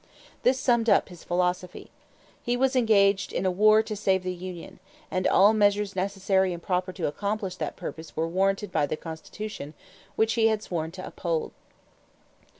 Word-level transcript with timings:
This 0.41 0.59
summed 0.59 0.89
up 0.89 1.09
his 1.09 1.23
philosophy. 1.23 1.91
He 2.41 2.57
was 2.57 2.75
engaged 2.75 3.31
in 3.31 3.45
a 3.45 3.51
war 3.51 3.83
to 3.83 3.95
save 3.95 4.23
the 4.23 4.33
union, 4.33 4.79
and 5.11 5.27
all 5.27 5.53
measures 5.53 5.95
necessary 5.95 6.53
and 6.53 6.63
proper 6.63 6.91
to 6.93 7.05
accomplish 7.05 7.57
that 7.57 7.75
purpose 7.75 8.15
were 8.15 8.27
warranted 8.27 8.71
by 8.71 8.87
the 8.87 8.97
Constitution 8.97 9.75
which 10.15 10.33
he 10.33 10.47
had 10.47 10.63
sworn 10.63 10.89
to 10.93 11.05
uphold. 11.05 11.51